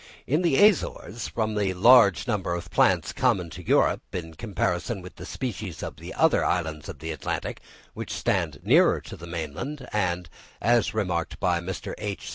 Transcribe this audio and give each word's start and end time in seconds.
In 0.25 0.41
the 0.41 0.55
Azores, 0.67 1.27
from 1.27 1.53
the 1.53 1.75
large 1.75 2.25
number 2.27 2.55
of 2.55 2.71
plants 2.71 3.13
common 3.13 3.51
to 3.51 3.63
Europe, 3.63 4.01
in 4.13 4.33
comparison 4.33 5.03
with 5.03 5.17
the 5.17 5.27
species 5.27 5.83
on 5.83 5.93
the 5.97 6.11
other 6.15 6.43
islands 6.43 6.89
of 6.89 6.97
the 6.97 7.11
Atlantic, 7.11 7.61
which 7.93 8.09
stand 8.11 8.61
nearer 8.63 8.99
to 9.01 9.15
the 9.15 9.27
mainland, 9.27 9.87
and 9.93 10.27
(as 10.59 10.95
remarked 10.95 11.39
by 11.39 11.59
Mr. 11.59 11.93
H. 11.99 12.29